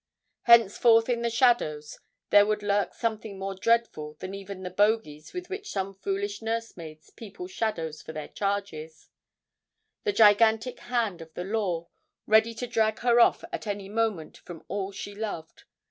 [0.45, 1.99] Henceforth in the shadows
[2.31, 7.11] there would lurk something more dreadful even than the bogeys with which some foolish nursemaids
[7.11, 9.09] people shadows for their charges
[10.03, 11.87] the gigantic hand of the law,
[12.25, 15.65] ready to drag her off at any moment from all she loved.